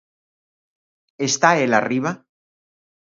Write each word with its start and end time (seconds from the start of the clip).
_¿Está 1.27 1.49
el 1.63 1.71
arriba? 1.79 2.11